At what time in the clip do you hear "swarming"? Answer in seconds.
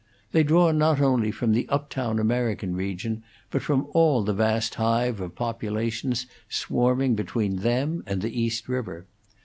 6.49-7.13